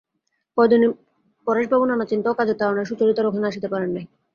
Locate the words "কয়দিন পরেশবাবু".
0.57-1.85